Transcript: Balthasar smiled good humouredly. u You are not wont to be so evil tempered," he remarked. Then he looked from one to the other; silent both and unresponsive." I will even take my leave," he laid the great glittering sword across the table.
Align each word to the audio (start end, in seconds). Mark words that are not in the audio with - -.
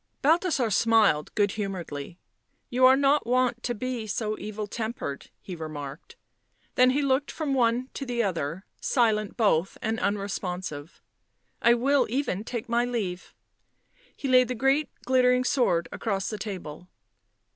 Balthasar 0.23 0.71
smiled 0.71 1.31
good 1.35 1.51
humouredly. 1.51 2.07
u 2.07 2.15
You 2.71 2.85
are 2.87 2.95
not 2.95 3.27
wont 3.27 3.61
to 3.61 3.75
be 3.75 4.07
so 4.07 4.35
evil 4.39 4.65
tempered," 4.65 5.29
he 5.39 5.55
remarked. 5.55 6.15
Then 6.73 6.89
he 6.89 7.03
looked 7.03 7.29
from 7.29 7.53
one 7.53 7.91
to 7.93 8.03
the 8.03 8.23
other; 8.23 8.65
silent 8.79 9.37
both 9.37 9.77
and 9.79 9.99
unresponsive." 9.99 11.03
I 11.71 11.75
will 11.75 12.07
even 12.09 12.43
take 12.43 12.67
my 12.67 12.83
leave," 12.83 13.35
he 14.17 14.27
laid 14.27 14.47
the 14.47 14.55
great 14.55 14.89
glittering 15.05 15.43
sword 15.43 15.87
across 15.91 16.31
the 16.31 16.39
table. 16.39 16.87